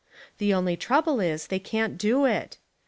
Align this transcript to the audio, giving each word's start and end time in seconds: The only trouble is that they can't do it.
The 0.39 0.51
only 0.51 0.75
trouble 0.77 1.19
is 1.19 1.43
that 1.43 1.49
they 1.51 1.59
can't 1.59 1.95
do 1.95 2.25
it. 2.25 2.57